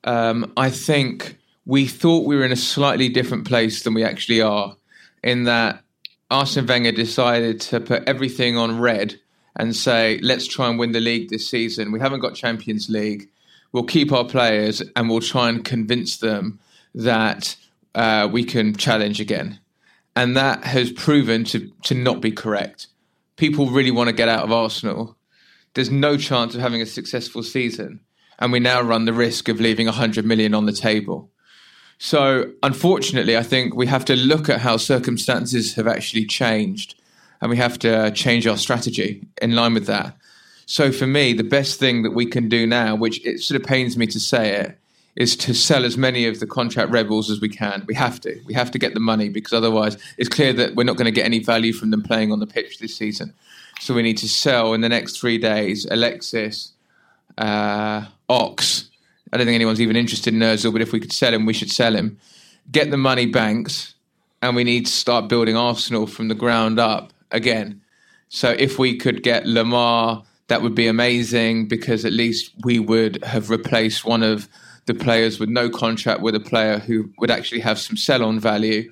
[0.03, 4.41] um, I think we thought we were in a slightly different place than we actually
[4.41, 4.75] are
[5.23, 5.83] in that
[6.31, 9.19] Arsene Wenger decided to put everything on red
[9.55, 11.91] and say, let's try and win the league this season.
[11.91, 13.29] We haven't got Champions League.
[13.71, 16.59] We'll keep our players and we'll try and convince them
[16.93, 17.55] that
[17.95, 19.59] uh, we can challenge again.
[20.15, 22.87] And that has proven to, to not be correct.
[23.35, 25.17] People really want to get out of Arsenal.
[25.73, 28.01] There's no chance of having a successful season.
[28.37, 31.31] And we now run the risk of leaving 100 million on the table.
[32.01, 36.95] So, unfortunately, I think we have to look at how circumstances have actually changed
[37.41, 40.15] and we have to change our strategy in line with that.
[40.65, 43.67] So, for me, the best thing that we can do now, which it sort of
[43.67, 44.79] pains me to say it,
[45.17, 47.83] is to sell as many of the contract rebels as we can.
[47.85, 48.39] We have to.
[48.45, 51.11] We have to get the money because otherwise it's clear that we're not going to
[51.11, 53.33] get any value from them playing on the pitch this season.
[53.81, 56.71] So we need to sell in the next three days Alexis,
[57.37, 58.88] uh, Ox,
[59.31, 61.53] I don't think anyone's even interested in Özil, but if we could sell him, we
[61.53, 62.17] should sell him.
[62.71, 63.95] Get the money banks,
[64.41, 67.81] and we need to start building Arsenal from the ground up again.
[68.29, 73.23] So if we could get Lemar, that would be amazing because at least we would
[73.23, 74.47] have replaced one of
[74.85, 78.39] the players with no contract with a player who would actually have some sell on
[78.39, 78.91] value.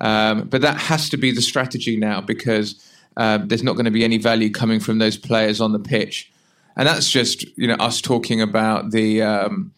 [0.00, 2.80] Um, but that has to be the strategy now because
[3.16, 6.31] uh, there's not going to be any value coming from those players on the pitch
[6.76, 9.72] and that's just you know us talking about the um,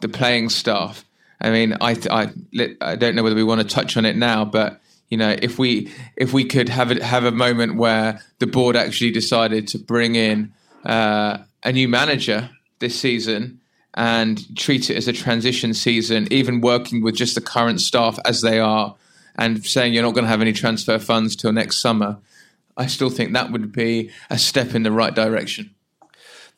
[0.00, 1.04] the playing staff.
[1.40, 2.30] I mean, I, I
[2.80, 5.58] I don't know whether we want to touch on it now, but you know, if
[5.58, 9.78] we if we could have a, have a moment where the board actually decided to
[9.78, 10.52] bring in
[10.84, 13.60] uh, a new manager this season
[13.94, 18.42] and treat it as a transition season, even working with just the current staff as
[18.42, 18.94] they are,
[19.36, 22.18] and saying you're not going to have any transfer funds till next summer,
[22.76, 25.74] I still think that would be a step in the right direction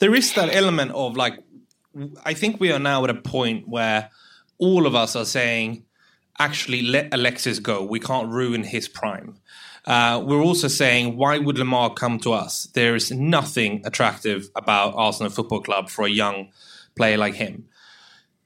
[0.00, 1.38] there is that element of like
[2.24, 4.10] I think we are now at a point where
[4.58, 5.84] all of us are saying,
[6.38, 7.84] actually, let Alexis go.
[7.84, 9.38] We can't ruin his prime.
[9.86, 12.68] Uh, we're also saying, why would Lemar come to us?
[12.74, 16.50] There is nothing attractive about Arsenal Football Club for a young
[16.94, 17.66] player like him.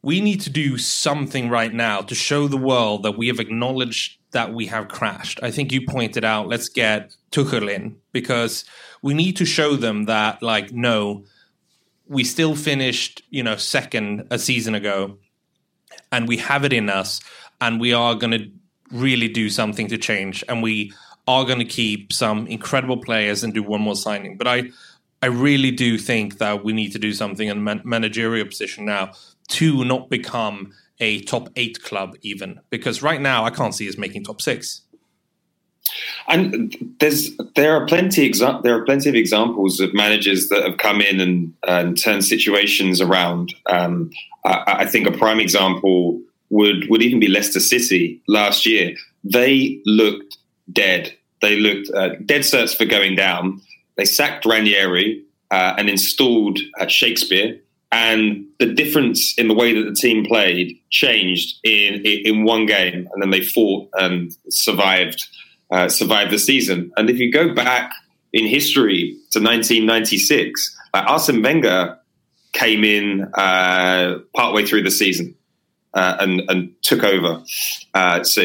[0.01, 4.19] We need to do something right now to show the world that we have acknowledged
[4.31, 5.41] that we have crashed.
[5.43, 8.65] I think you pointed out, let's get Tuchel in because
[9.03, 11.25] we need to show them that, like, no,
[12.07, 15.19] we still finished, you know, second a season ago,
[16.13, 17.21] and we have it in us,
[17.61, 18.51] and we are going to
[18.93, 20.93] really do something to change, and we
[21.27, 24.37] are going to keep some incredible players and do one more signing.
[24.37, 24.65] But I,
[25.23, 29.13] I really do think that we need to do something in man- managerial position now
[29.49, 33.99] to not become a top eight club, even because right now I can't see us
[33.99, 34.83] making top six.
[36.29, 40.79] And there's there are plenty exa- there are plenty of examples of managers that have
[40.79, 43.55] come in and, and turned situations around.
[43.67, 44.11] Um,
[44.45, 46.21] I, I, think a prime example
[46.51, 48.95] would would even be Leicester City last year.
[49.23, 50.39] They looked
[50.73, 51.15] dead.
[51.43, 53.61] They looked uh, dead certs for going down.
[53.97, 57.61] They sacked Ranieri uh, and installed uh, Shakespeare,
[57.93, 63.09] and the difference in the way that the team played changed in in one game,
[63.13, 65.23] and then they fought and survived
[65.75, 66.93] uh, survived the season.
[66.97, 67.93] And if you go back
[68.33, 71.99] in history to 1996, uh, Arsene Wenger
[72.53, 75.35] came in uh, partway through the season
[75.93, 77.43] uh, and, and took over.
[77.93, 78.43] Uh, so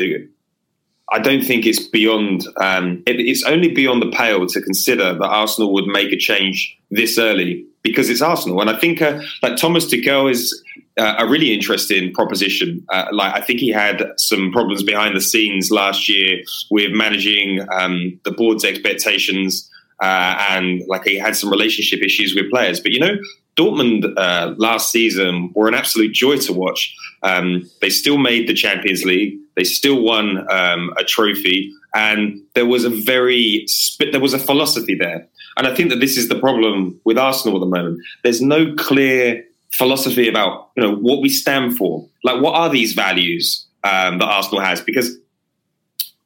[1.12, 2.48] I don't think it's beyond.
[2.58, 6.78] Um, it, it's only beyond the pale to consider that Arsenal would make a change
[6.90, 8.60] this early because it's Arsenal.
[8.60, 10.64] And I think uh, like Thomas Tuchel is
[11.00, 12.86] a really interesting proposition.
[12.90, 17.66] Uh, like I think he had some problems behind the scenes last year with managing
[17.72, 19.70] um, the board's expectations,
[20.02, 22.80] uh, and like he had some relationship issues with players.
[22.80, 23.18] But you know,
[23.58, 26.96] Dortmund uh, last season were an absolute joy to watch.
[27.24, 29.38] Um, they still made the Champions League.
[29.56, 33.66] They still won um, a trophy, and there was a very
[34.12, 35.28] there was a philosophy there.
[35.58, 38.00] And I think that this is the problem with Arsenal at the moment.
[38.24, 42.08] There's no clear philosophy about you know what we stand for.
[42.24, 44.82] Like, what are these values um, that Arsenal has?
[44.82, 45.16] Because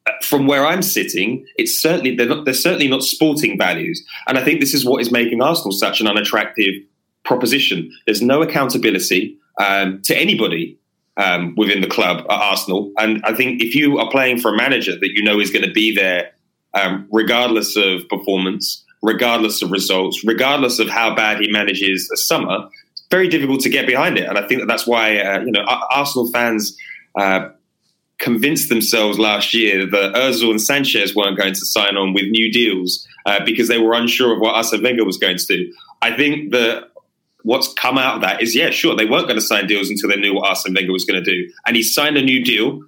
[0.06, 4.38] uh, from where I'm sitting, it's certainly they're not they're certainly not sporting values, and
[4.38, 6.74] I think this is what is making Arsenal such an unattractive
[7.26, 7.92] proposition.
[8.06, 10.78] There's no accountability um, to anybody
[11.18, 14.58] um, within the club at Arsenal, and I think if you are playing for a
[14.58, 16.32] manager that you know is going to be there
[16.74, 22.68] um, regardless of performance, regardless of results, regardless of how bad he manages a summer,
[23.14, 24.28] very difficult to get behind it.
[24.28, 26.76] And I think that that's why uh, you know Arsenal fans
[27.20, 27.50] uh,
[28.18, 32.52] convinced themselves last year that Özil and Sanchez weren't going to sign on with new
[32.52, 35.72] deals uh, because they were unsure of what Arsene Wenger was going to do.
[36.02, 36.90] I think that
[37.44, 40.10] what's come out of that is yeah, sure, they weren't going to sign deals until
[40.10, 42.82] they knew what Arsene Wenger was going to do, and he signed a new deal,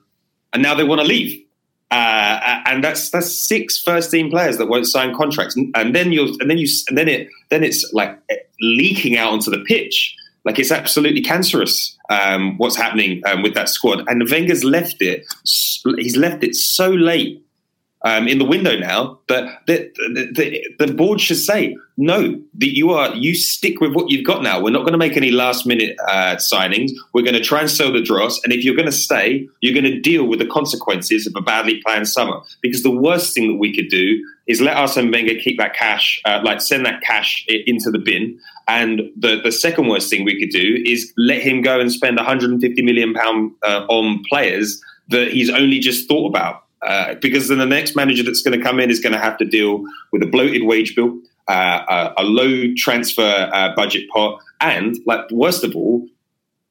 [0.53, 1.44] and now they want to leave.
[1.91, 6.35] Uh, and that's that's six first team players that won't sign contracts, and, then you
[6.39, 8.19] and then you and then it then it's like
[8.59, 11.95] leaking out onto the pitch, like it's absolutely cancerous.
[12.09, 14.03] Um, what's happening um, with that squad?
[14.07, 15.25] And Wenger's left it.
[15.97, 17.44] He's left it so late
[18.05, 22.91] um, in the window now that the, the, the, board should say no that you
[22.91, 24.61] are you stick with what you've got now.
[24.61, 26.91] We're not going to make any last minute uh, signings.
[27.13, 28.39] We're going to try and sell the dross.
[28.43, 31.41] And if you're going to stay you're going to deal with the consequences of a
[31.41, 32.41] badly planned summer.
[32.61, 36.21] Because the worst thing that we could do is let Arsene Wenger keep that cash
[36.25, 38.39] uh, like send that cash into the bin.
[38.67, 42.17] And the, the second worst thing we could do is let him go and spend
[42.17, 47.57] 150 million pound uh, on players that he's only just thought about uh, because then
[47.57, 50.21] the next manager that's going to come in is going to have to deal with
[50.21, 55.63] a bloated wage bill, uh, a, a, low transfer uh, budget pot, and like worst
[55.63, 56.07] of all,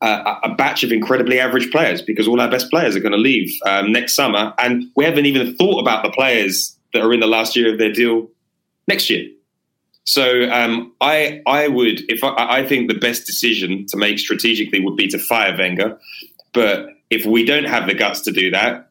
[0.00, 3.50] a batch of incredibly average players because all our best players are going to leave
[3.66, 7.27] um, next summer, and we haven't even thought about the players that are in the
[7.27, 8.29] last year of their deal
[8.87, 9.29] next year.
[10.05, 14.81] So um, I I would if I, I think the best decision to make strategically
[14.81, 15.98] would be to fire Wenger,
[16.53, 18.90] but if we don't have the guts to do that,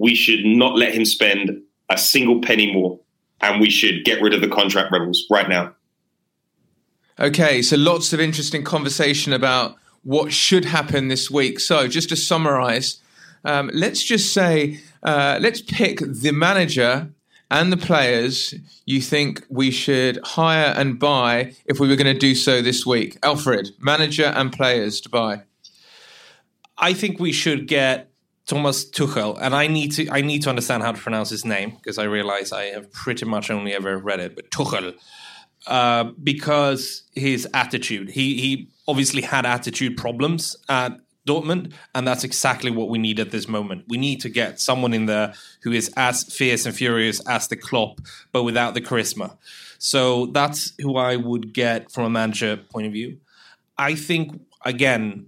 [0.00, 1.60] we should not let him spend
[1.90, 2.98] a single penny more,
[3.42, 5.74] and we should get rid of the contract rebels right now.
[7.18, 11.60] Okay, so lots of interesting conversation about what should happen this week.
[11.60, 12.98] So, just to summarize,
[13.44, 17.10] um, let's just say, uh, let's pick the manager
[17.50, 18.54] and the players
[18.86, 22.86] you think we should hire and buy if we were going to do so this
[22.86, 23.18] week.
[23.22, 25.42] Alfred, manager and players to buy.
[26.78, 28.09] I think we should get
[28.50, 31.70] Thomas Tuchel, and I need to I need to understand how to pronounce his name
[31.70, 34.94] because I realize I have pretty much only ever read it, but Tuchel,
[35.68, 38.10] uh, because his attitude.
[38.10, 40.98] He he obviously had attitude problems at
[41.28, 43.84] Dortmund, and that's exactly what we need at this moment.
[43.86, 45.32] We need to get someone in there
[45.62, 48.00] who is as fierce and furious as the Klopp,
[48.32, 49.36] but without the charisma.
[49.78, 53.18] So that's who I would get from a manager point of view.
[53.78, 55.26] I think again,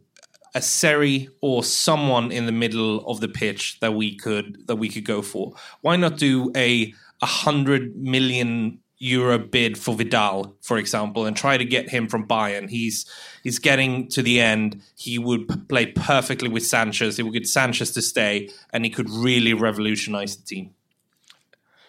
[0.55, 4.89] a Seri or someone in the middle of the pitch that we could that we
[4.89, 5.55] could go for.
[5.81, 11.57] Why not do a a hundred million euro bid for Vidal, for example, and try
[11.57, 12.69] to get him from Bayern?
[12.69, 13.07] He's
[13.43, 14.83] he's getting to the end.
[14.97, 17.17] He would play perfectly with Sanchez.
[17.17, 20.75] He would get Sanchez to stay, and he could really revolutionize the team.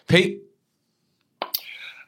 [0.06, 0.43] Pete,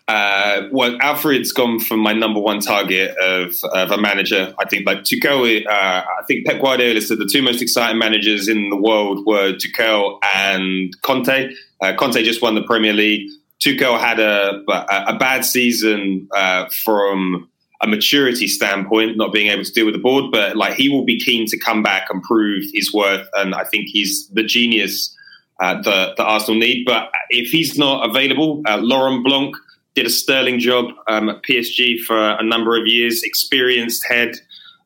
[0.09, 4.55] Uh, well, Alfred's gone from my number one target of, of a manager.
[4.59, 5.67] I think like Tuchel.
[5.67, 9.53] Uh, I think Pep Guardiola said the two most exciting managers in the world were
[9.55, 11.51] Tuchel and Conte.
[11.81, 13.29] Uh, Conte just won the Premier League.
[13.59, 17.49] Tuchel had a a, a bad season uh, from
[17.83, 21.05] a maturity standpoint, not being able to deal with the board, but like he will
[21.05, 23.27] be keen to come back and prove his worth.
[23.35, 25.15] And I think he's the genius
[25.61, 26.85] uh, that, Arsenal need.
[26.87, 29.55] But if he's not available, uh, Laurent Blanc
[29.97, 34.37] did a sterling job um, at PSG for a number of years, experienced head,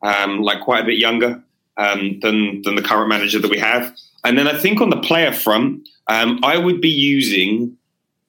[0.01, 1.43] um, like quite a bit younger
[1.77, 3.93] um, than than the current manager that we have.
[4.23, 7.77] And then I think on the player front, um, I would be using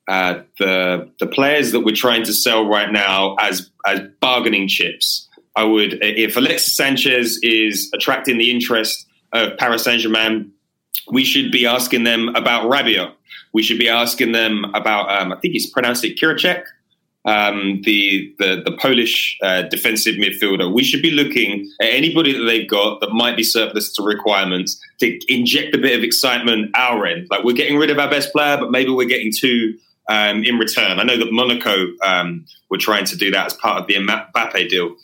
[0.08, 5.28] uh, the the players that we're trying to sell right now as as bargaining chips.
[5.54, 10.50] I would if Alexis Sanchez is attracting the interest of Paris Saint Germain,
[11.10, 13.12] we should be asking them about Rabiot.
[13.52, 16.64] We should be asking them about um, I think he's pronounced it Kiricek,
[17.24, 20.72] um, the, the the Polish uh, defensive midfielder.
[20.72, 24.80] We should be looking at anybody that they've got that might be surplus to requirements
[25.00, 27.28] to inject a bit of excitement our end.
[27.30, 29.76] Like we're getting rid of our best player, but maybe we're getting two
[30.12, 31.00] um, in return.
[31.00, 34.68] I know that Monaco um, were trying to do that as part of the Mbappe
[34.68, 34.94] deal,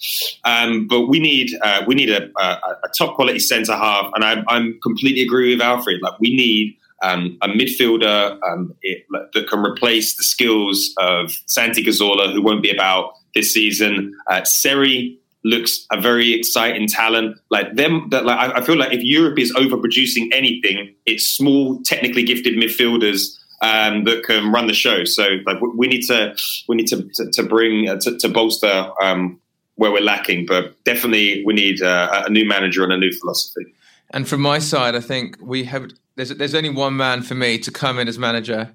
[0.45, 2.45] um, but we need uh, we need a, a,
[2.85, 6.03] a top quality centre half, and I, I'm completely agree with Alfred.
[6.03, 11.83] Like we need um, a midfielder um, it, that can replace the skills of Santi
[11.83, 14.15] Cazorla, who won't be about this season.
[14.27, 17.39] Uh, Seri looks a very exciting talent.
[17.51, 22.25] Like them, that like I feel like if Europe is overproducing anything, it's small, technically
[22.25, 25.05] gifted midfielders um, that can run the show.
[25.05, 26.37] So like we need to
[26.69, 29.41] we need to to, to bring uh, to, to, bolster um,
[29.77, 33.67] where we're lacking, but definitely we need uh, a new manager and a new philosophy.
[34.11, 37.59] And from my side, I think we have there's there's only one man for me
[37.59, 38.75] to come in as manager,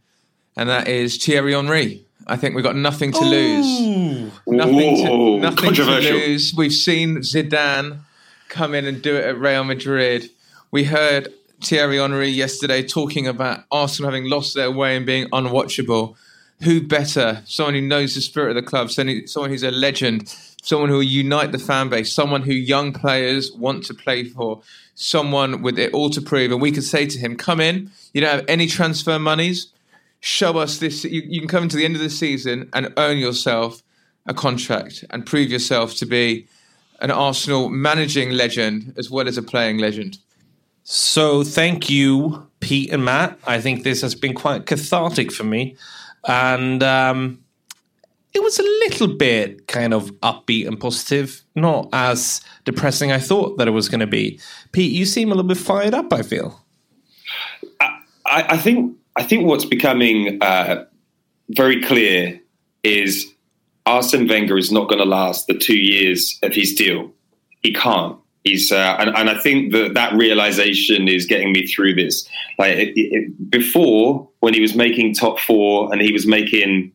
[0.56, 2.06] and that is Thierry Henry.
[2.26, 3.82] I think we've got nothing to lose.
[4.48, 6.54] Nothing, to, nothing to lose.
[6.56, 8.00] We've seen Zidane
[8.48, 10.30] come in and do it at Real Madrid.
[10.72, 11.34] We heard
[11.64, 16.16] Thierry Henry yesterday talking about Arsenal having lost their way and being unwatchable.
[16.64, 17.42] Who better?
[17.46, 20.28] Someone who knows the spirit of the club, someone who's a legend,
[20.62, 24.62] someone who will unite the fan base, someone who young players want to play for,
[24.96, 26.52] someone with it all to prove.
[26.52, 29.68] And we could say to him, come in, you don't have any transfer monies,
[30.20, 31.06] show us this.
[31.06, 33.82] You, you can come into the end of the season and earn yourself
[34.26, 36.48] a contract and prove yourself to be
[37.00, 40.18] an Arsenal managing legend as well as a playing legend.
[40.84, 43.40] So thank you, Pete and Matt.
[43.46, 45.76] I think this has been quite cathartic for me.
[46.28, 47.44] And um,
[48.34, 53.58] it was a little bit kind of upbeat and positive, not as depressing I thought
[53.58, 54.40] that it was going to be.
[54.72, 56.12] Pete, you seem a little bit fired up.
[56.12, 56.60] I feel.
[57.80, 60.86] I, I think I think what's becoming uh,
[61.50, 62.40] very clear
[62.84, 63.32] is
[63.86, 67.12] Arsene Wenger is not going to last the two years of his deal.
[67.62, 68.18] He can't.
[68.44, 72.28] He's uh, and, and I think that that realization is getting me through this.
[72.60, 76.92] Like it, it, before, when he was making top four and he was making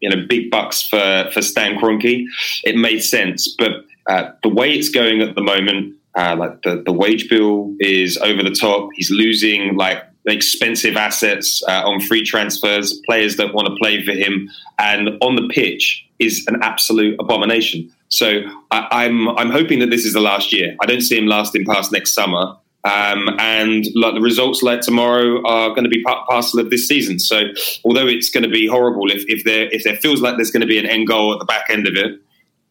[0.00, 2.24] you know big bucks for for Stan Kroenke,
[2.64, 3.54] it made sense.
[3.58, 7.74] But uh, the way it's going at the moment, uh, like the the wage bill
[7.80, 8.88] is over the top.
[8.94, 13.00] He's losing like expensive assets uh, on free transfers.
[13.06, 14.48] Players don't want to play for him,
[14.78, 17.92] and on the pitch is an absolute abomination.
[18.08, 20.76] So I, I'm I'm hoping that this is the last year.
[20.80, 22.56] I don't see him lasting past next summer.
[22.84, 26.86] Um, and like the results like tomorrow are going to be part parcel of this
[26.86, 27.18] season.
[27.18, 27.42] So
[27.84, 30.60] although it's going to be horrible if, if there if there feels like there's going
[30.60, 32.20] to be an end goal at the back end of it,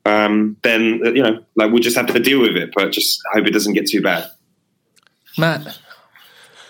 [0.06, 2.72] um, then you know like we'll just have to deal with it.
[2.74, 4.30] But just hope it doesn't get too bad.
[5.38, 5.78] Matt.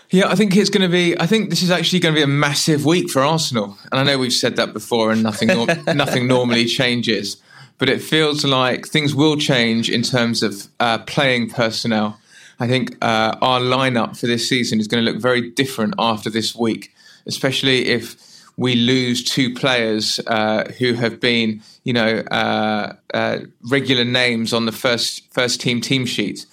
[0.10, 1.20] Yeah, I think it's going to be.
[1.20, 4.04] I think this is actually going to be a massive week for Arsenal, and I
[4.04, 5.48] know we've said that before, and nothing
[5.96, 7.38] nothing normally changes,
[7.78, 12.20] but it feels like things will change in terms of uh, playing personnel.
[12.60, 16.30] I think uh, our lineup for this season is going to look very different after
[16.30, 16.94] this week,
[17.26, 18.16] especially if
[18.56, 23.40] we lose two players uh, who have been, you know, uh, uh,
[23.70, 26.46] regular names on the first first team team sheet.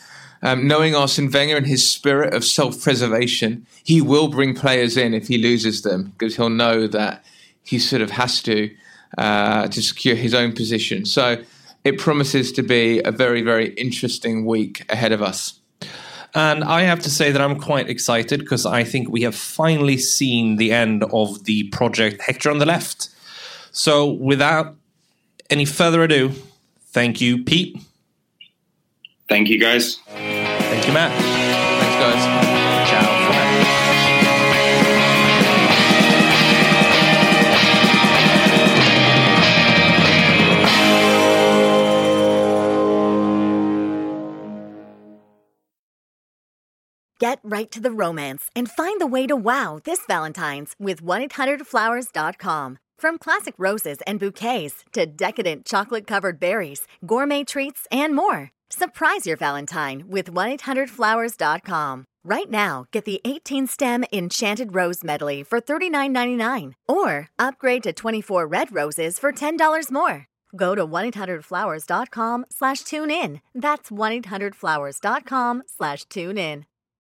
[0.45, 5.15] Um, knowing Arsene Wenger and his spirit of self preservation, he will bring players in
[5.15, 7.25] if he loses them because he'll know that
[7.63, 8.71] he sort of has to
[9.17, 11.07] uh, to secure his own position.
[11.07, 11.43] So
[11.83, 15.59] it promises to be a very, very interesting week ahead of us.
[16.35, 19.97] And I have to say that I'm quite excited because I think we have finally
[19.97, 23.09] seen the end of the project Hector on the left.
[23.71, 24.75] So, without
[25.49, 26.33] any further ado,
[26.89, 27.79] thank you, Pete.
[29.29, 29.97] Thank you, guys.
[30.07, 31.11] Thank you, Matt.
[31.81, 32.25] Thanks, guys.
[32.91, 33.25] Ciao.
[47.21, 52.79] Get right to the romance and find the way to wow this Valentine's with 1-800-Flowers.com.
[52.99, 58.54] From classic roses and bouquets to decadent chocolate-covered berries, gourmet treats, and more.
[58.75, 62.05] Surprise your Valentine with 1-800-Flowers.com.
[62.25, 68.75] Right now, get the 18-stem Enchanted Rose Medley for $39.99 or upgrade to 24 red
[68.75, 70.27] roses for $10 more.
[70.57, 73.41] Go to 1-800-Flowers.com slash tune in.
[73.55, 76.67] That's 1-800-Flowers.com slash tune in.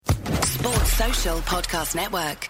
[0.06, 2.50] Sports Social Podcast Network.